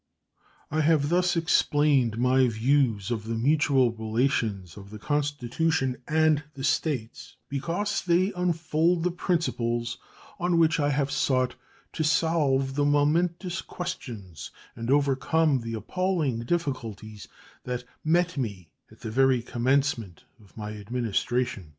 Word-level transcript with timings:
I 0.71 0.81
have 0.81 1.09
thus 1.09 1.37
explained 1.37 2.17
my 2.17 2.47
views 2.47 3.11
of 3.11 3.25
the 3.25 3.35
mutual 3.35 3.91
relations 3.91 4.75
of 4.75 4.89
the 4.89 4.97
Constitution 4.97 5.97
and 6.07 6.41
the 6.55 6.63
States, 6.63 7.35
because 7.49 8.01
they 8.03 8.33
unfold 8.35 9.03
the 9.03 9.11
principles 9.11 9.99
on 10.39 10.57
which 10.57 10.79
I 10.79 10.89
have 10.89 11.11
sought 11.11 11.53
to 11.93 12.03
solve 12.03 12.73
the 12.73 12.83
momentous 12.83 13.61
questions 13.61 14.49
and 14.75 14.89
overcome 14.89 15.59
the 15.59 15.75
appalling 15.75 16.39
difficulties 16.45 17.27
that 17.65 17.83
met 18.03 18.39
me 18.39 18.71
at 18.89 19.01
the 19.01 19.11
very 19.11 19.43
commencement 19.43 20.23
of 20.43 20.57
my 20.57 20.71
Administration. 20.77 21.69